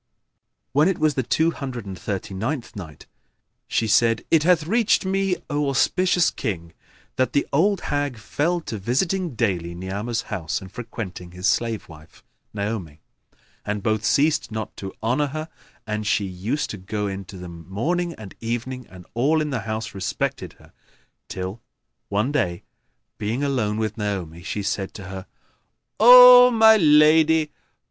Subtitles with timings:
[0.71, 3.05] When it was the Two Hundred and Thirty ninth Night,
[3.67, 6.73] She said, It hath reached me, O auspicious King,
[7.17, 12.23] that the old hag fell to visiting daily Ni'amah's house and frequenting his slave wife,
[12.51, 12.99] Naomi;
[13.63, 15.49] and both ceased not to honour her,
[15.85, 19.59] and she used to go in to them morning and evening and all in the
[19.69, 20.73] house respected her
[21.27, 21.61] till,
[22.09, 22.63] one day,
[23.19, 25.27] being alone with Naomi, she said to her,
[25.99, 27.51] "O my lady!